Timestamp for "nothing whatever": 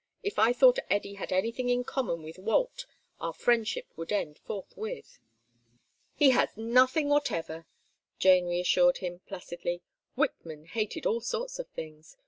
6.57-7.67